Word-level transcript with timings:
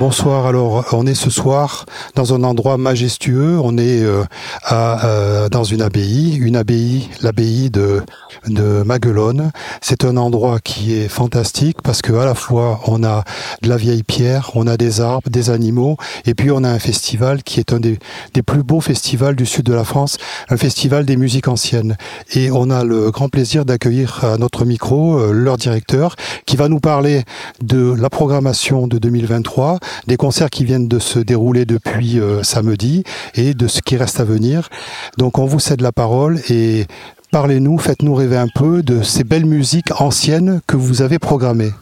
Bonsoir. 0.00 0.46
Alors, 0.46 0.84
on 0.92 1.08
est 1.08 1.14
ce 1.14 1.28
soir 1.28 1.84
dans 2.14 2.32
un 2.32 2.44
endroit 2.44 2.78
majestueux. 2.78 3.58
On 3.60 3.76
est 3.78 4.04
euh, 4.04 4.22
à, 4.62 5.04
euh, 5.04 5.48
dans 5.48 5.64
une 5.64 5.82
abbaye, 5.82 6.36
une 6.36 6.54
abbaye, 6.54 7.08
l'abbaye 7.20 7.68
de, 7.68 8.02
de 8.46 8.84
Maguelone. 8.84 9.50
C'est 9.80 10.04
un 10.04 10.16
endroit 10.16 10.60
qui 10.60 10.94
est 10.94 11.08
fantastique 11.08 11.78
parce 11.82 12.00
que 12.00 12.12
à 12.12 12.24
la 12.24 12.36
fois 12.36 12.80
on 12.86 13.02
a 13.02 13.24
de 13.62 13.68
la 13.68 13.76
vieille 13.76 14.04
pierre, 14.04 14.52
on 14.54 14.68
a 14.68 14.76
des 14.76 15.00
arbres, 15.00 15.28
des 15.30 15.50
animaux, 15.50 15.96
et 16.26 16.34
puis 16.34 16.52
on 16.52 16.62
a 16.62 16.68
un 16.68 16.78
festival 16.78 17.42
qui 17.42 17.58
est 17.58 17.72
un 17.72 17.80
des, 17.80 17.98
plus 18.46 18.62
beaux 18.62 18.80
festivals 18.80 19.34
du 19.34 19.46
sud 19.46 19.64
de 19.64 19.74
la 19.74 19.82
France, 19.82 20.16
un 20.48 20.56
festival 20.56 21.06
des 21.06 21.16
musiques 21.16 21.48
anciennes. 21.48 21.96
Et 22.34 22.52
on 22.52 22.70
a 22.70 22.84
le 22.84 23.10
grand 23.10 23.28
plaisir 23.28 23.64
d'accueillir 23.64 24.24
à 24.24 24.38
notre 24.38 24.64
micro 24.64 25.18
euh, 25.18 25.32
leur 25.32 25.56
directeur 25.56 26.14
qui 26.46 26.56
va 26.56 26.68
nous 26.68 26.80
parler 26.80 27.24
de 27.60 27.94
la 27.98 28.10
programmation 28.10 28.86
de 28.86 28.98
2023 28.98 29.80
des 30.06 30.16
concerts 30.16 30.50
qui 30.50 30.64
viennent 30.64 30.88
de 30.88 30.98
se 30.98 31.18
dérouler 31.18 31.64
depuis 31.64 32.20
euh, 32.20 32.42
samedi 32.42 33.04
et 33.34 33.54
de 33.54 33.66
ce 33.66 33.82
qui 33.82 33.96
reste 33.96 34.20
à 34.20 34.24
venir. 34.24 34.68
Donc 35.16 35.38
on 35.38 35.46
vous 35.46 35.60
cède 35.60 35.80
la 35.80 35.92
parole 35.92 36.40
et 36.48 36.86
parlez-nous, 37.30 37.78
faites-nous 37.78 38.14
rêver 38.14 38.36
un 38.36 38.48
peu 38.48 38.82
de 38.82 39.02
ces 39.02 39.24
belles 39.24 39.46
musiques 39.46 40.00
anciennes 40.00 40.60
que 40.66 40.76
vous 40.76 41.02
avez 41.02 41.18
programmées. 41.18 41.72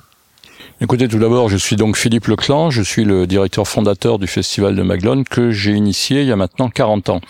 Écoutez, 0.80 1.08
tout 1.08 1.18
d'abord, 1.18 1.48
je 1.48 1.56
suis 1.56 1.76
donc 1.76 1.96
Philippe 1.96 2.26
Leclan, 2.26 2.70
je 2.70 2.82
suis 2.82 3.04
le 3.04 3.26
directeur 3.26 3.66
fondateur 3.66 4.18
du 4.18 4.26
Festival 4.26 4.76
de 4.76 4.82
Maglone 4.82 5.24
que 5.24 5.50
j'ai 5.50 5.72
initié 5.72 6.20
il 6.20 6.28
y 6.28 6.32
a 6.32 6.36
maintenant 6.36 6.68
40 6.68 7.08
ans. 7.08 7.20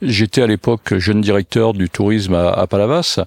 J'étais 0.00 0.40
à 0.40 0.46
l'époque 0.46 0.96
jeune 0.96 1.20
directeur 1.20 1.74
du 1.74 1.90
tourisme 1.90 2.34
à, 2.34 2.66
Palavas 2.66 3.20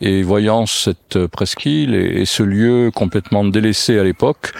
et 0.00 0.22
voyant 0.22 0.64
cette 0.64 1.26
presqu'île 1.26 1.96
et 1.96 2.24
ce 2.24 2.44
lieu 2.44 2.92
complètement 2.94 3.44
délaissé 3.44 3.98
à 3.98 4.04
l'époque, 4.04 4.52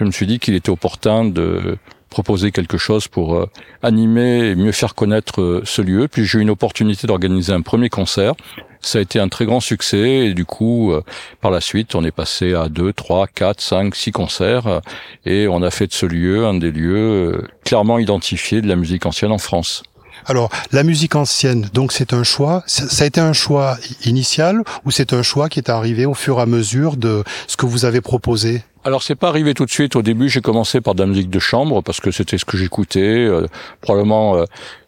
je 0.00 0.04
me 0.06 0.10
suis 0.10 0.26
dit 0.26 0.38
qu'il 0.38 0.54
était 0.54 0.70
opportun 0.70 1.26
de 1.26 1.76
proposer 2.08 2.50
quelque 2.52 2.78
chose 2.78 3.06
pour 3.06 3.36
euh, 3.36 3.48
animer 3.82 4.48
et 4.48 4.54
mieux 4.56 4.72
faire 4.72 4.94
connaître 4.94 5.42
euh, 5.42 5.62
ce 5.64 5.82
lieu. 5.82 6.08
Puis 6.08 6.24
j'ai 6.24 6.38
eu 6.38 6.40
une 6.40 6.50
opportunité 6.50 7.06
d'organiser 7.06 7.52
un 7.52 7.60
premier 7.60 7.90
concert. 7.90 8.34
Ça 8.80 8.98
a 8.98 9.02
été 9.02 9.20
un 9.20 9.28
très 9.28 9.44
grand 9.44 9.60
succès 9.60 10.26
et 10.26 10.34
du 10.34 10.46
coup, 10.46 10.90
euh, 10.90 11.02
par 11.42 11.50
la 11.50 11.60
suite, 11.60 11.94
on 11.94 12.02
est 12.02 12.10
passé 12.10 12.54
à 12.54 12.70
deux, 12.70 12.94
trois, 12.94 13.26
quatre, 13.26 13.60
cinq, 13.60 13.94
six 13.94 14.10
concerts 14.10 14.80
et 15.26 15.46
on 15.48 15.62
a 15.62 15.70
fait 15.70 15.86
de 15.86 15.92
ce 15.92 16.06
lieu 16.06 16.46
un 16.46 16.54
des 16.54 16.72
lieux 16.72 17.46
clairement 17.62 17.98
identifiés 17.98 18.62
de 18.62 18.68
la 18.68 18.76
musique 18.76 19.04
ancienne 19.04 19.32
en 19.32 19.38
France. 19.38 19.82
Alors, 20.26 20.50
la 20.72 20.82
musique 20.82 21.14
ancienne, 21.14 21.68
donc 21.74 21.92
c'est 21.92 22.12
un 22.12 22.24
choix. 22.24 22.62
Ça 22.66 23.04
a 23.04 23.06
été 23.06 23.20
un 23.20 23.32
choix 23.32 23.76
initial 24.04 24.62
ou 24.84 24.90
c'est 24.90 25.12
un 25.12 25.22
choix 25.22 25.48
qui 25.48 25.58
est 25.58 25.70
arrivé 25.70 26.06
au 26.06 26.14
fur 26.14 26.38
et 26.38 26.42
à 26.42 26.46
mesure 26.46 26.96
de 26.96 27.22
ce 27.46 27.56
que 27.56 27.66
vous 27.66 27.84
avez 27.84 28.00
proposé? 28.00 28.62
Alors 28.84 29.02
c'est 29.02 29.14
pas 29.14 29.28
arrivé 29.28 29.54
tout 29.54 29.66
de 29.66 29.70
suite. 29.70 29.96
Au 29.96 30.02
début, 30.02 30.28
j'ai 30.28 30.40
commencé 30.40 30.80
par 30.80 30.94
de 30.94 31.02
la 31.02 31.06
musique 31.06 31.30
de 31.30 31.38
chambre 31.38 31.82
parce 31.82 32.00
que 32.00 32.10
c'était 32.10 32.38
ce 32.38 32.44
que 32.44 32.56
j'écoutais, 32.56 33.00
euh, 33.00 33.46
probablement 33.82 34.36
euh, 34.36 34.44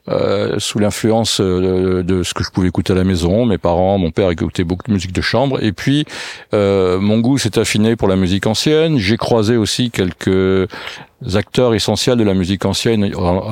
euh, 0.09 0.59
sous 0.59 0.79
l'influence 0.79 1.41
de, 1.41 2.23
ce 2.23 2.35
que 2.35 2.43
je 2.43 2.51
pouvais 2.51 2.69
écouter 2.69 2.95
à 2.95 2.97
la 2.97 3.05
maison. 3.05 3.45
Mes 3.45 3.59
parents, 3.59 3.99
mon 3.99 4.11
père 4.11 4.31
écoutait 4.31 4.65
beaucoup 4.65 4.89
de 4.89 4.93
musique 4.93 5.13
de 5.13 5.21
chambre. 5.21 5.63
Et 5.63 5.73
puis 5.73 6.07
mon 6.53 7.19
goût 7.19 7.39
s'est 7.39 7.59
affiné 7.59 7.97
pour 7.97 8.09
la 8.09 8.17
musique 8.17 8.47
ancienne. 8.47 8.99
J'ai 8.99 9.17
croisé 9.17 9.57
aussi 9.57 9.91
quelques 9.91 10.69
acteurs 11.35 11.75
essentiels 11.75 12.17
de 12.17 12.25
la 12.25 12.35
musique 12.35 12.65
ancienne 12.65 13.11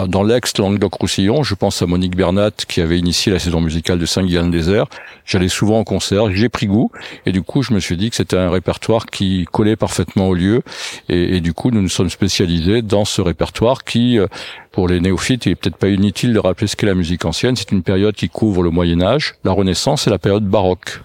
dans 0.09 0.23
l'ex-Languedoc-Roussillon. 0.23 1.43
Je 1.43 1.55
pense 1.55 1.83
à 1.83 1.87
Monique 1.87 2.17
Bernat 2.17 2.51
qui 2.69 2.81
avait 2.81 2.99
initié 2.99 3.33
la 3.33 3.39
saison 3.39 3.61
musicale 3.61 3.99
de 3.99 4.07
Saint-Guillain-Désert. 4.07 4.87
J'allais 5.25 5.49
souvent 5.49 5.79
en 5.79 5.85
concert, 5.85 6.31
j'ai 6.33 6.49
pris 6.49 6.67
goût 6.67 6.91
et 7.27 7.33
du 7.33 7.43
coup 7.43 7.63
je 7.63 7.73
me 7.73 7.81
suis 7.81 7.97
dit 7.97 8.11
que 8.11 8.17
c'était 8.17 8.37
un 8.37 8.51
répertoire 8.51 9.07
qui 9.07 9.47
collait 9.51 9.77
parfaitement 9.77 10.29
au 10.31 10.35
lieu 10.35 10.63
et, 11.09 11.41
du 11.41 11.53
coup 11.53 11.71
nous 11.71 11.83
nous 11.83 11.89
sommes 11.89 12.11
spécialisés 12.11 12.83
dans 12.83 13.05
ce 13.05 13.21
répertoire 13.21 13.85
qui, 13.85 14.19
euh, 14.19 14.27
pour 14.73 14.89
les 14.89 15.01
néophytes, 15.01 15.47
il 15.47 15.53
est 15.53 15.55
peut-être 15.55 15.77
pas 15.77 15.89
inutile 15.89 16.33
de 16.33 16.39
rappeler 16.39 16.67
ce 16.67 16.77
qu'est 16.77 16.87
la 16.87 16.95
musique 16.95 17.25
ancienne. 17.25 17.57
C'est 17.57 17.73
une 17.73 17.83
période 17.83 18.15
qui 18.15 18.29
couvre 18.29 18.63
le 18.63 18.71
Moyen 18.71 19.03
Âge, 19.03 19.35
la 19.45 19.53
Renaissance 19.53 20.07
et 20.07 20.11
la 20.11 20.19
période 20.19 20.45
baroque. 20.45 21.01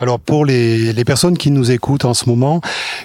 Alors 0.00 0.18
pour 0.18 0.46
les, 0.46 1.04
personnes 1.04 1.36
qui 1.36 1.50
nous 1.50 1.70
écoutent 1.70 2.06
en 2.06 2.14
ce 2.14 2.28
moment, 2.28 2.62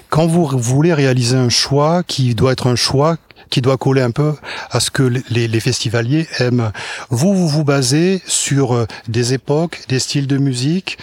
quand 0.08 0.26
vous 0.26 0.46
voulez 0.46 0.94
réaliser 0.94 1.36
un 1.36 1.50
choix 1.50 2.02
qui 2.02 2.34
doit 2.34 2.52
être 2.52 2.66
un 2.66 2.76
choix 2.76 3.16
qui 3.50 3.60
doit 3.60 3.76
coller 3.76 4.02
un 4.02 4.10
peu 4.10 4.34
à 4.70 4.80
ce 4.80 4.90
que 4.90 5.02
les, 5.02 5.60
festivaliers 5.60 6.26
aiment, 6.38 6.72
vous, 7.10 7.34
vous 7.34 7.48
vous 7.48 7.64
basez 7.64 8.20
sur 8.26 8.72
euh, 8.72 8.86
des 9.08 9.34
époques, 9.34 9.82
des 9.88 10.00
styles 10.00 10.26
de 10.26 10.36
musique, 10.36 10.98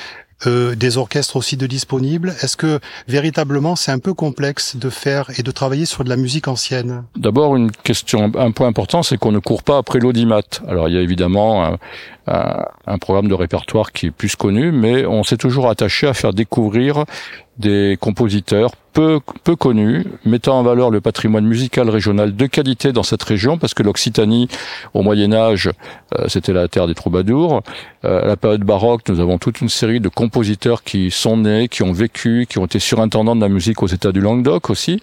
euh, 0.48 0.76
des 0.76 0.98
orchestres 0.98 1.36
aussi 1.36 1.58
de 1.58 1.68
disponibles. 1.68 2.34
Est-ce 2.42 2.58
que 2.58 2.80
véritablement 3.08 3.76
c'est 3.76 3.92
un 3.92 4.00
peu 4.00 4.14
complexe 4.14 4.76
de 4.76 4.90
faire 4.90 5.30
et 5.38 5.44
de 5.44 5.52
travailler 5.52 5.86
sur 5.86 6.04
de 6.04 6.10
la 6.10 6.18
musique 6.18 6.48
ancienne? 6.48 7.04
D'abord, 7.16 7.56
une 7.56 7.72
question, 7.72 8.32
un 8.36 8.52
point 8.52 8.68
important, 8.68 9.04
c'est 9.04 9.18
qu'on 9.18 9.32
ne 9.32 9.40
court 9.40 9.64
pas 9.64 9.78
après 9.78 10.00
l'audimat. 10.00 10.42
Alors 10.68 10.90
il 10.90 10.96
y 10.96 10.98
a 10.98 11.02
évidemment 11.02 11.66
un, 11.66 11.78
un, 12.28 12.66
un, 12.88 12.98
programme 12.98 13.28
de 13.28 13.34
répertoire 13.34 13.92
qui 13.92 14.08
est 14.08 14.12
plus 14.12 14.36
connu, 14.36 14.72
mais 14.72 15.06
on 15.06 15.24
s'est 15.24 15.38
toujours 15.38 15.70
attaché 15.70 16.08
à 16.08 16.14
faire 16.14 16.34
découvrir 16.34 17.06
des 17.58 17.98
compositeurs 18.00 18.72
peu, 18.94 19.20
peu 19.44 19.56
connus, 19.56 20.06
mettant 20.26 20.60
en 20.60 20.64
valeur 20.64 20.92
le 20.92 21.02
patrimoine 21.02 21.46
musical 21.46 21.90
régional 21.90 22.36
de 22.36 22.46
qualité 22.46 22.94
dans 22.94 23.04
cette 23.04 23.24
région, 23.24 23.58
parce 23.58 23.74
que 23.74 23.84
l'Occitanie, 23.84 24.48
au 24.94 25.02
Moyen 25.02 25.34
Âge, 25.34 25.72
euh, 26.18 26.26
c'était 26.28 26.54
la 26.54 26.68
terre 26.68 26.88
des 26.88 26.94
troubadours. 26.94 27.62
Euh, 28.06 28.24
à 28.24 28.28
la 28.28 28.38
période 28.38 28.64
baroque, 28.64 29.02
nous 29.10 29.20
avons 29.20 29.38
toute 29.40 29.62
une 29.62 29.70
série 29.70 30.00
de 30.00 30.10
compositeurs 30.10 30.84
qui 30.84 31.12
sont 31.12 31.38
nés, 31.38 31.68
qui 31.68 31.84
ont 31.84 31.92
vécu, 31.92 32.46
qui 32.48 32.60
ont 32.60 32.66
été 32.66 32.80
surintendants 32.80 33.36
de 33.36 33.42
la 33.42 33.50
musique 33.50 33.82
aux 33.82 33.88
États 33.88 34.12
du 34.12 34.22
Languedoc 34.22 34.70
aussi. 34.70 35.02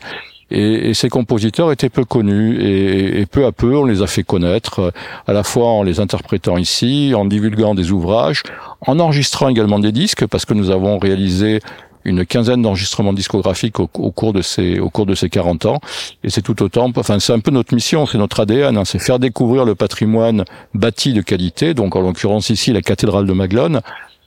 Et, 0.53 0.91
et, 0.91 0.95
ces 0.95 1.09
compositeurs 1.09 1.71
étaient 1.71 1.89
peu 1.89 2.05
connus 2.05 2.61
et, 2.61 3.21
et, 3.21 3.27
peu 3.27 3.47
à 3.47 3.53
peu 3.53 3.77
on 3.77 3.85
les 3.85 4.03
a 4.03 4.09
fait 4.09 4.25
connaître, 4.25 4.81
euh, 4.81 4.91
à 5.29 5.33
la 5.33 5.45
fois 5.45 5.69
en 5.69 5.85
les 5.85 6.01
interprétant 6.01 6.59
ici, 6.59 7.13
en 7.15 7.25
divulguant 7.25 7.77
des 7.77 7.93
ouvrages, 7.93 8.43
en 8.81 8.99
enregistrant 8.99 9.49
également 9.49 9.79
des 9.79 9.93
disques 9.93 10.27
parce 10.27 10.45
que 10.45 10.55
nous 10.55 10.71
avons 10.71 10.99
réalisé 10.99 11.61
une 12.05 12.25
quinzaine 12.25 12.63
d'enregistrements 12.63 13.13
discographiques 13.13 13.81
au, 13.81 13.87
cours 13.87 14.33
de 14.33 14.43
ces 14.43 14.79
au 14.79 14.91
cours 14.91 15.07
de 15.07 15.15
ces 15.15 15.29
40 15.29 15.67
ans. 15.67 15.81
Et 16.25 16.31
c'est 16.31 16.43
tout 16.43 16.63
autant 16.63 16.91
enfin 16.97 17.19
c'est 17.19 17.33
un 17.33 17.41
peu 17.41 17.51
notre 17.51 17.75
mission 17.75 18.07
c'est 18.07 18.19
notre 18.19 18.41
ADN 18.41 18.77
hein, 18.77 18.85
c'est 18.85 18.99
faire 18.99 19.19
découvrir 19.19 19.65
le 19.65 19.75
patrimoine 19.75 20.45
bâti 20.75 21.13
de 21.13 21.23
qualité. 21.23 21.75
Donc 21.75 21.97
en 21.97 22.01
l'occurrence 22.01 22.51
ici 22.51 22.73
la 22.73 22.83
cathédrale 22.83 23.27
de 23.27 23.33
Maglone 23.33 23.81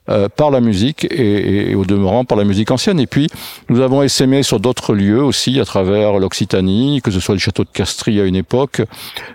euh, 0.09 0.27
par 0.27 0.51
la 0.51 0.59
musique 0.59 1.05
et, 1.05 1.71
et, 1.71 1.75
au 1.75 1.85
demeurant 1.85 2.25
par 2.25 2.37
la 2.37 2.43
musique 2.43 2.71
ancienne. 2.71 2.99
Et 2.99 3.07
puis 3.07 3.29
nous 3.69 3.79
avons 3.79 4.03
essaimé 4.03 4.43
sur 4.43 4.59
d'autres 4.59 4.93
lieux 4.93 5.23
aussi 5.23 5.61
à 5.61 5.65
travers 5.65 6.19
l'Occitanie, 6.19 7.01
que 7.01 7.09
ce 7.09 7.21
soit 7.21 7.35
le 7.35 7.39
château 7.39 7.63
de 7.63 7.69
Castries 7.71 8.19
à 8.19 8.25
une 8.25 8.35
époque, 8.35 8.81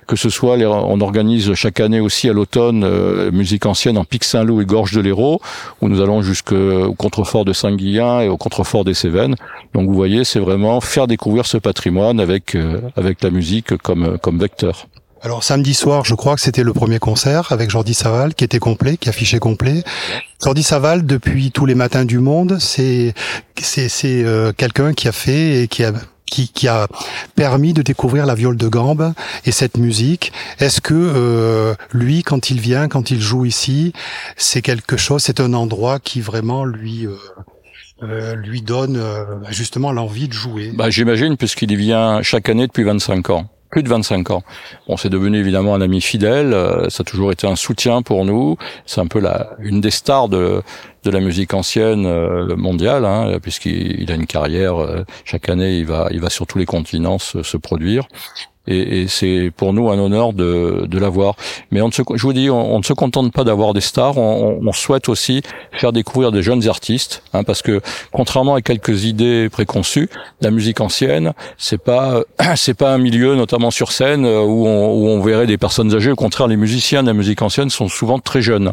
que 0.07 0.17
ce 0.17 0.29
soit 0.29 0.59
on 0.59 1.01
organise 1.01 1.55
chaque 1.55 1.81
année 1.81 2.01
aussi 2.01 2.29
à 2.29 2.35
l'automne 2.35 2.85
euh, 2.85 3.31
musique 3.31 3.65
ancienne 3.65 3.97
en 3.97 4.05
Pic 4.05 4.25
Saint-Loup 4.25 4.61
et 4.61 4.67
Gorge 4.67 4.93
de 4.93 5.01
l'Hérault, 5.01 5.41
où 5.81 5.89
nous 5.89 6.03
allons 6.03 6.21
jusqu'au 6.21 6.93
contrefort 6.95 7.47
de 7.47 7.55
Saint-Guillain 7.55 8.21
et 8.21 8.29
au 8.29 8.37
contrefort 8.37 8.85
des 8.85 8.95
Cévennes. 8.95 9.37
Donc 9.73 9.89
vous 9.89 9.95
voyez, 9.95 10.25
c'est 10.25 10.41
vraiment 10.41 10.83
faire 10.83 11.07
découvrir 11.07 11.47
ce 11.47 11.57
patrimoine 11.57 12.21
avec 12.21 12.55
euh, 12.55 12.83
avec 12.97 13.23
la 13.23 13.31
musique 13.31 13.77
comme 13.79 14.19
comme 14.19 14.39
vecteur. 14.39 14.87
Alors 15.21 15.43
samedi 15.43 15.75
soir, 15.75 16.05
je 16.05 16.15
crois 16.15 16.37
que 16.37 16.41
c'était 16.41 16.63
le 16.63 16.73
premier 16.73 17.01
concert 17.01 17.51
avec 17.51 17.71
Jordi 17.71 17.93
Saval 17.93 18.35
qui 18.35 18.45
était 18.45 18.61
complet, 18.61 18.97
qui 18.97 19.09
affichait 19.09 19.41
complet. 19.41 19.83
Jordi 20.43 20.63
Saval, 20.63 21.05
depuis 21.05 21.51
tous 21.51 21.67
les 21.67 21.75
matins 21.75 22.05
du 22.05 22.21
monde, 22.21 22.59
c'est 22.61 23.15
c'est 23.57 23.89
c'est 23.89 24.23
euh, 24.25 24.53
quelqu'un 24.57 24.93
qui 24.93 25.09
a 25.09 25.13
fait 25.13 25.63
et 25.63 25.69
qui 25.69 25.83
a 25.83 25.93
qui, 26.31 26.49
qui, 26.49 26.69
a 26.69 26.89
permis 27.37 27.73
de 27.73 27.81
découvrir 27.81 28.27
la 28.27 28.35
viole 28.35 28.59
de 28.59 28.69
gambe 28.69 29.15
et 29.47 29.51
cette 29.51 29.79
musique. 29.79 30.31
Est-ce 30.61 30.83
que 30.83 30.93
euh, 30.95 31.75
lui, 31.91 32.23
quand 32.23 32.51
il 32.51 32.61
vient, 32.61 32.87
quand 32.87 33.11
il 33.11 33.19
joue 33.19 33.47
ici, 33.47 33.95
c'est 34.37 34.61
quelque 34.61 34.99
chose, 34.99 35.23
c'est 35.23 35.41
un 35.41 35.55
endroit 35.55 35.99
qui 36.01 36.21
vraiment 36.21 36.67
lui 36.67 37.07
euh, 37.07 37.17
euh 38.03 38.35
lui 38.35 38.61
donne 38.61 39.03
justement 39.49 39.91
l'envie 39.91 40.29
de 40.29 40.35
jouer? 40.35 40.71
Bah, 40.75 40.91
J'imagine, 40.91 41.39
puisqu'il 41.39 41.73
y 41.73 41.77
vient 41.77 42.21
chaque 42.21 42.51
année 42.51 42.67
depuis 42.67 42.85
25 42.85 43.31
ans 43.31 43.49
plus 43.71 43.83
de 43.83 43.89
25 43.89 44.31
ans. 44.31 44.43
On 44.87 44.97
s'est 44.97 45.11
devenu 45.11 45.39
évidemment 45.39 45.75
un 45.75 45.81
ami 45.81 46.01
fidèle, 46.01 46.53
euh, 46.53 46.89
ça 46.89 47.03
a 47.03 47.05
toujours 47.05 47.33
été 47.33 47.47
un 47.47 47.57
soutien 47.57 48.03
pour 48.03 48.25
nous, 48.25 48.57
c'est 48.87 49.01
un 49.01 49.07
peu 49.07 49.21
la, 49.21 49.51
une 49.59 49.81
des 49.81 49.91
stars 49.91 50.29
de, 50.29 50.63
de 51.05 51.11
la 51.11 51.21
musique 51.21 51.55
ancienne 51.55 52.07
euh, 52.07 52.57
mondiale, 52.57 53.05
hein, 53.05 53.39
puisqu'il 53.43 54.11
a 54.11 54.15
une 54.15 54.27
carrière, 54.27 54.81
euh, 54.81 55.05
chaque 55.25 55.49
année 55.49 55.79
il 55.79 55.87
va, 55.87 56.09
il 56.11 56.21
va 56.21 56.31
sur 56.31 56.47
tous 56.47 56.59
les 56.59 56.67
continents 56.67 57.19
se, 57.19 57.43
se 57.43 57.57
produire. 57.57 58.09
Et, 58.69 59.01
et 59.01 59.09
c'est 59.09 59.51
pour 59.57 59.73
nous 59.73 59.91
un 59.91 59.99
honneur 59.99 60.33
de, 60.33 60.87
de 60.87 60.99
l'avoir. 60.99 61.35
Mais 61.71 61.81
on 61.81 61.89
ne 61.89 61.93
se, 61.93 62.03
je 62.15 62.23
vous 62.23 62.33
dis, 62.33 62.51
on, 62.51 62.79
ne 62.79 62.85
se 62.85 62.93
contente 62.93 63.33
pas 63.33 63.43
d'avoir 63.43 63.75
des 63.75 63.81
stars, 63.81 64.19
on, 64.19 64.61
on, 64.65 64.73
souhaite 64.73 65.09
aussi 65.09 65.43
faire 65.73 65.93
découvrir 65.93 66.31
des 66.31 66.43
jeunes 66.43 66.69
artistes, 66.69 67.23
hein, 67.33 67.43
parce 67.43 67.63
que 67.63 67.81
contrairement 68.13 68.55
à 68.55 68.61
quelques 68.61 69.05
idées 69.05 69.49
préconçues, 69.51 70.09
la 70.41 70.51
musique 70.51 70.81
ancienne, 70.81 71.33
c'est 71.57 71.83
pas 71.83 72.23
c'est 72.57 72.75
pas 72.75 72.93
un 72.93 72.99
milieu, 72.99 73.35
notamment 73.35 73.71
sur 73.71 73.91
scène, 73.91 74.25
où 74.27 74.67
on, 74.67 74.93
où 74.93 75.09
on 75.09 75.21
verrait 75.21 75.47
des 75.47 75.59
personnes 75.59 75.95
âgées. 75.95 76.13
Au 76.13 76.17
contraire, 76.17 76.47
les 76.47 76.57
musiciens 76.57 77.03
de 77.03 77.09
la 77.09 77.15
musique 77.15 77.43
ancienne 77.43 77.71
sont 77.71 77.89
souvent 77.89 78.19
très 78.19 78.43
jeunes, 78.43 78.73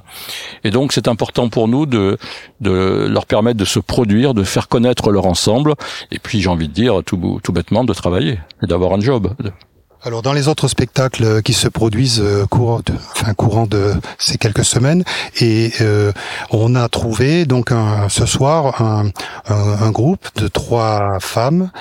et 0.63 0.71
donc 0.71 0.91
c'est 0.91 1.07
important 1.07 1.49
pour 1.49 1.67
nous 1.67 1.85
de 1.85 2.17
de 2.61 3.07
leur 3.09 3.25
permettre 3.25 3.57
de 3.57 3.65
se 3.65 3.79
produire, 3.79 4.33
de 4.33 4.43
faire 4.43 4.67
connaître 4.67 5.11
leur 5.11 5.25
ensemble, 5.25 5.75
et 6.11 6.19
puis 6.19 6.41
j'ai 6.41 6.49
envie 6.49 6.67
de 6.67 6.73
dire 6.73 7.01
tout, 7.05 7.39
tout 7.43 7.51
bêtement 7.51 7.83
de 7.83 7.93
travailler 7.93 8.39
et 8.63 8.67
d'avoir 8.67 8.93
un 8.93 8.99
job. 8.99 9.33
Alors 10.05 10.21
dans 10.21 10.33
les 10.33 10.47
autres 10.47 10.67
spectacles 10.67 11.41
qui 11.41 11.53
se 11.53 11.67
produisent 11.67 12.21
euh, 12.21 12.45
courant 12.45 12.81
de, 12.85 12.93
enfin, 13.15 13.33
courant 13.33 13.65
de 13.65 13.93
ces 14.19 14.37
quelques 14.37 14.63
semaines, 14.63 15.03
et 15.41 15.71
euh, 15.81 16.11
on 16.51 16.75
a 16.75 16.87
trouvé 16.89 17.45
donc 17.45 17.71
un, 17.71 18.07
ce 18.07 18.27
soir 18.27 18.83
un, 18.83 19.09
un, 19.47 19.89
groupe 19.89 20.27
de 20.35 20.47
trois 20.47 21.19
femmes 21.19 21.71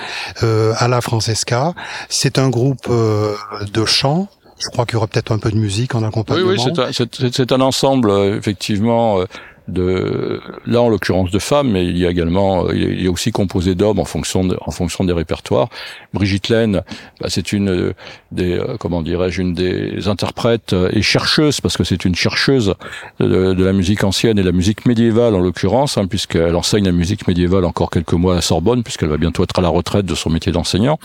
euh, 0.43 0.73
à 0.79 0.88
la 0.88 1.03
Francesca. 1.03 1.75
C'est 2.09 2.38
un 2.38 2.49
groupe 2.49 2.87
euh, 2.88 3.35
de 3.71 3.85
chant. 3.85 4.29
Je 4.59 4.70
crois 4.70 4.87
qu'il 4.87 4.94
y 4.94 4.97
aura 4.97 5.06
peut-être 5.06 5.32
un 5.32 5.38
peu 5.38 5.50
de 5.50 5.59
musique 5.59 5.94
en 5.94 6.03
accompagnement. 6.03 6.49
Oui, 6.49 6.56
oui, 6.65 7.31
c'est 7.31 7.53
un, 7.53 7.56
un, 7.56 7.61
ensemble 7.61 8.11
effectivement 8.38 9.23
de 9.69 10.40
là 10.66 10.82
en 10.82 10.88
l'occurrence 10.88 11.31
de 11.31 11.38
femmes, 11.38 11.70
mais 11.70 11.87
il 11.87 11.96
y 11.96 12.06
a 12.06 12.11
également 12.11 12.70
il 12.70 13.02
y 13.02 13.06
a 13.06 13.11
aussi 13.11 13.32
composé 13.32 13.75
d'hommes 13.75 13.99
en 13.99 14.05
fonction 14.05 14.44
de, 14.44 14.58
en 14.61 14.70
fonction 14.70 15.05
des 15.05 15.12
répertoires. 15.12 15.69
Brigitte 16.12 16.49
Laine, 16.49 16.82
bah, 17.20 17.28
c'est 17.28 17.52
une 17.52 17.94
des 18.31 18.58
euh, 18.58 18.76
comment 18.78 19.00
dirais-je 19.02 19.40
une 19.40 19.55
des 19.55 20.08
interprètes 20.08 20.75
et 20.93 21.02
chercheuses 21.02 21.61
parce 21.61 21.76
que 21.76 21.84
c'est 21.84 22.05
une 22.05 22.14
chercheuse 22.14 22.75
de, 23.20 23.55
de, 23.55 23.64
la 23.64 23.72
musique 23.72 24.05
ancienne 24.05 24.38
et 24.38 24.43
de 24.43 24.46
la 24.46 24.52
musique 24.52 24.87
médiévale 24.87 25.34
en 25.34 25.40
l'occurrence, 25.40 25.96
hein, 25.96 26.06
puisqu'elle 26.06 26.56
enseigne 26.56 26.84
la 26.84 26.93
musique 26.93 27.26
médiévale 27.26 27.64
encore 27.64 27.90
quelques 27.90 28.12
mois 28.12 28.37
à 28.37 28.40
Sorbonne, 28.43 28.82
puisqu'elle 28.82 29.08
va 29.08 29.17
bientôt 29.17 29.44
être 29.44 29.58
à 29.58 29.62
la 29.62 29.69
retraite 29.69 30.05
de 30.05 30.14
son 30.14 30.31
métier 30.31 30.52
d'enseignant. 30.52 30.99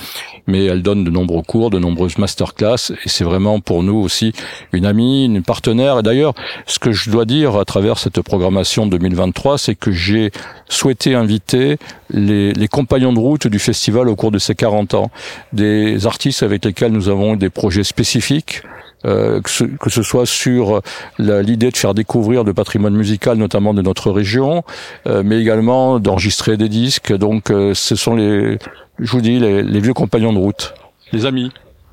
Mais 0.48 0.66
elle 0.66 0.82
donne 0.82 1.04
de 1.04 1.10
nombreux 1.10 1.44
cours, 1.44 1.70
de 1.70 1.80
nombreuses 1.80 2.18
masterclass, 2.18 2.92
et 3.06 3.10
c'est 3.10 3.24
vraiment 3.24 3.60
pour 3.62 3.84
nous 3.84 3.96
aussi 3.96 4.34
une 4.74 4.86
amie, 4.86 5.26
une 5.26 5.44
partenaire. 5.44 6.00
Et 6.00 6.04
d'ailleurs, 6.04 6.34
ce 6.66 6.80
que 6.80 6.92
je 6.92 7.10
dois 7.10 7.26
dire 7.26 7.56
à 7.56 7.66
travers 7.66 7.98
cette 7.98 8.22
programmation 8.22 8.49
2023, 8.52 9.58
c'est 9.58 9.76
que 9.76 9.92
j'ai 9.92 10.32
souhaité 10.68 11.16
inviter 11.16 11.78
les, 12.10 12.68
compagnons 12.68 13.14
de 13.14 13.20
route 13.20 13.48
du 13.48 13.60
festival 13.60 14.10
au 14.10 14.16
cours 14.16 14.32
de 14.32 14.40
ces 14.40 14.56
40 14.56 14.94
ans, 14.94 15.12
des 15.54 16.06
artistes 16.06 16.44
avec 16.44 16.66
lesquels 16.66 16.92
nous 16.92 17.10
avons 17.10 17.36
des 17.36 17.50
projets 17.50 17.84
spécifiques. 17.84 18.64
Euh, 19.06 19.40
que, 19.42 19.90
ce, 19.90 20.04
soit 20.04 20.26
sur 20.26 20.82
l'idée 21.20 21.72
de 21.72 21.78
faire 21.78 21.94
découvrir 21.94 22.44
le 22.44 22.54
patrimoine 22.54 22.94
musical, 22.94 23.38
notamment 23.38 23.74
de 23.74 23.82
notre 23.82 24.12
région, 24.12 24.64
euh, 25.08 25.24
mais 25.24 25.40
également 25.40 26.00
d'enregistrer 26.00 26.58
des 26.58 26.68
disques. 26.68 27.14
Donc, 27.14 27.50
euh, 27.50 27.74
ce 27.74 27.96
sont 27.96 28.16
les, 28.16 28.58
je 29.00 29.12
vous 29.12 29.22
dis, 29.22 29.40
les 29.40 29.80
vieux 29.80 29.94
compagnons 29.94 30.34
de 30.34 30.40
route, 30.40 30.74
les 31.14 31.26
amis. 31.26 31.50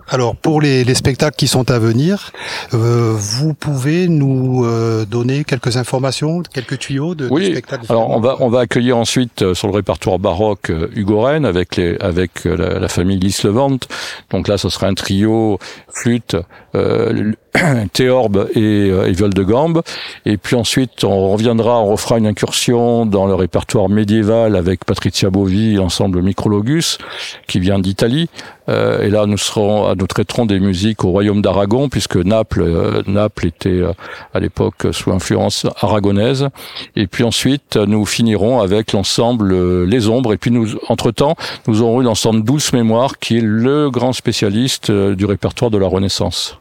Alors 0.09 0.37
pour 0.37 0.61
les, 0.61 0.85
les, 0.85 0.95
spectacles 0.95 1.37
qui 1.37 1.49
sont 1.49 1.71
à 1.71 1.79
venir, 1.79 2.33
euh, 2.75 3.13
vous 3.17 3.55
pouvez 3.55 4.09
nous 4.09 4.65
euh, 4.65 5.05
donner 5.05 5.45
quelques 5.45 5.77
informations, 5.77 6.43
quelques 6.43 6.79
tuyaux 6.79 7.15
de, 7.15 7.29
oui. 7.31 7.51
spectacles. 7.51 7.87
Alors 7.89 8.11
on 8.11 8.21
va 8.21 8.37
on 8.41 8.49
va 8.49 8.61
accueillir 8.61 8.97
ensuite 8.97 9.43
euh, 9.43 9.55
sur 9.55 9.69
le 9.69 9.75
répertoire 9.75 10.19
baroque 10.19 10.71
euh, 10.71 10.89
Hugo 10.95 11.23
Rennes 11.23 11.45
avec 11.45 11.77
les 11.77 11.97
avec 11.99 12.45
la, 12.45 12.79
la 12.79 12.89
famille 12.89 13.19
Levante. 13.45 13.89
Donc 14.31 14.49
là 14.49 14.59
ce 14.59 14.69
sera 14.69 14.87
un 14.87 14.95
trio 14.95 15.59
flûte, 15.89 16.37
euh, 16.75 17.33
théorbe 17.93 18.49
et, 18.55 18.89
et 18.89 19.13
viol 19.13 19.33
de 19.33 19.43
gambe. 19.43 19.83
Et 20.25 20.37
puis 20.37 20.57
ensuite 20.57 21.05
on 21.05 21.31
reviendra, 21.31 21.81
on 21.81 21.87
refera 21.87 22.19
une 22.19 22.27
incursion 22.27 23.07
dans 23.07 23.27
le 23.27 23.35
répertoire 23.35 23.89
médiéval 23.89 24.57
avec 24.57 24.85
Patricia 24.85 25.31
Bovi, 25.31 25.75
l'ensemble 25.75 26.23
Micrologus 26.23 26.99
qui 27.47 27.61
vient 27.61 27.79
d'Italie. 27.79 28.29
et 28.69 29.11
là 29.11 29.27
nous 29.27 29.39
serons 29.39 29.95
nous 29.95 30.07
traiterons 30.07 30.47
des 30.47 30.61
musiques 30.61 31.05
au 31.05 31.11
royaume 31.11 31.43
d'Aragon, 31.43 31.89
puisque 31.89 32.17
Naples, 32.17 32.63
euh, 32.63 33.03
Naples 33.07 33.47
était 33.47 33.69
euh, 33.71 33.93
à 34.35 34.41
l'époque 34.41 34.87
sous 34.93 35.11
influence 35.11 35.67
aragonaise. 35.81 36.49
Et 36.95 37.07
puis 37.07 37.25
ensuite, 37.25 37.77
nous 37.77 38.05
finirons 38.05 38.61
avec 38.61 38.93
l'ensemble 38.93 39.53
euh, 39.53 39.87
Les 39.87 40.09
Ombres. 40.09 40.33
Et 40.33 40.37
puis 40.37 40.51
nous, 40.51 40.77
entre-temps, 40.89 41.37
nous 41.67 41.83
aurons 41.83 42.01
l'ensemble 42.01 42.43
Douce 42.43 42.73
Mémoire, 42.73 43.19
qui 43.19 43.39
est 43.39 43.45
le 43.45 43.91
grand 43.91 44.13
spécialiste 44.13 44.91
du 44.91 45.25
répertoire 45.25 45.71
de 45.71 45.79
la 45.79 45.87
Renaissance. 45.87 46.59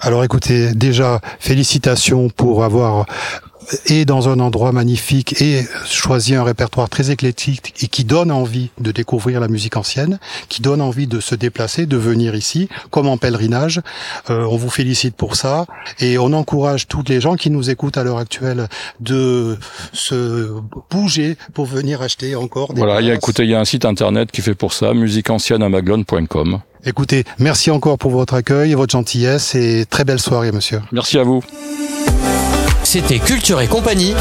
Alors 0.00 0.24
écoutez, 0.24 0.72
déjà, 0.74 1.20
félicitations 1.40 2.28
pour 2.30 2.64
avoir 2.64 3.06
et 3.86 4.04
dans 4.04 4.28
un 4.28 4.40
endroit 4.40 4.72
magnifique 4.72 5.40
et 5.40 5.64
choisi 5.84 6.34
un 6.34 6.44
répertoire 6.44 6.88
très 6.88 7.10
éclectique 7.10 7.74
et 7.82 7.88
qui 7.88 8.04
donne 8.04 8.30
envie 8.30 8.70
de 8.78 8.92
découvrir 8.92 9.40
la 9.40 9.48
musique 9.48 9.76
ancienne, 9.76 10.18
qui 10.48 10.62
donne 10.62 10.80
envie 10.80 11.06
de 11.06 11.20
se 11.20 11.34
déplacer, 11.34 11.86
de 11.86 11.96
venir 11.96 12.34
ici, 12.34 12.68
comme 12.90 13.08
en 13.08 13.16
pèlerinage. 13.16 13.80
Euh, 14.30 14.44
on 14.44 14.56
vous 14.56 14.70
félicite 14.70 15.16
pour 15.16 15.36
ça 15.36 15.66
et 16.00 16.18
on 16.18 16.32
encourage 16.32 16.88
toutes 16.88 17.08
les 17.08 17.20
gens 17.20 17.34
qui 17.34 17.50
nous 17.50 17.70
écoutent 17.70 17.96
à 17.96 18.04
l'heure 18.04 18.18
actuelle 18.18 18.68
de 19.00 19.58
se 19.92 20.52
bouger 20.90 21.36
pour 21.54 21.66
venir 21.66 22.02
acheter 22.02 22.36
encore 22.36 22.72
des 22.72 22.80
Voilà, 22.80 23.00
il 23.00 23.06
y 23.06 23.10
a, 23.10 23.14
écoutez, 23.14 23.44
il 23.44 23.50
y 23.50 23.54
a 23.54 23.60
un 23.60 23.64
site 23.64 23.84
internet 23.84 24.30
qui 24.30 24.42
fait 24.42 24.54
pour 24.54 24.72
ça, 24.72 24.94
musiqueancienneamaglone.com. 24.94 26.60
Écoutez, 26.84 27.24
merci 27.38 27.70
encore 27.70 27.98
pour 27.98 28.10
votre 28.10 28.34
accueil 28.34 28.72
et 28.72 28.74
votre 28.74 28.92
gentillesse 28.92 29.54
et 29.54 29.84
très 29.88 30.04
belle 30.04 30.20
soirée, 30.20 30.52
monsieur. 30.52 30.80
Merci 30.92 31.18
à 31.18 31.22
vous. 31.22 31.42
C'était 32.84 33.18
Culture 33.18 33.60
et 33.60 33.66
compagnie 33.66 34.14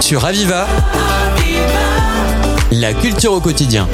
sur 0.00 0.24
Aviva. 0.24 0.66
La 2.70 2.92
culture 2.92 3.32
au 3.32 3.40
quotidien. 3.40 3.88